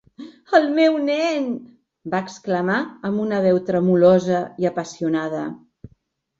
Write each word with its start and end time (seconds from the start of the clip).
"El 0.59 0.63
meu 0.77 0.95
nen!", 1.09 1.45
va 2.15 2.23
exclamar 2.29 2.79
amb 3.11 3.23
una 3.27 3.45
veu 3.47 3.63
tremolosa 3.71 4.43
i 4.65 4.73
apassionada. 4.75 5.47